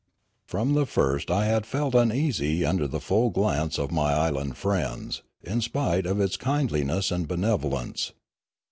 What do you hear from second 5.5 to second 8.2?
spite of its kindliness and benevolence.